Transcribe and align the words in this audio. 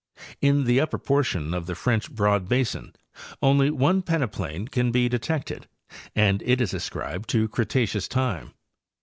In 0.41 0.63
the 0.63 0.81
upper 0.81 0.97
portion 0.97 1.53
of 1.53 1.67
the 1.67 1.75
French 1.75 2.09
Broad 2.09 2.49
basin 2.49 2.95
only 3.39 3.69
one 3.69 4.01
peneplain 4.01 4.67
can 4.71 4.89
be 4.91 5.07
detected 5.07 5.67
and 6.15 6.41
it 6.43 6.59
is 6.59 6.73
ascribed 6.73 7.29
to 7.29 7.47
Cre 7.47 7.61
taceous 7.61 8.09
time. 8.09 8.55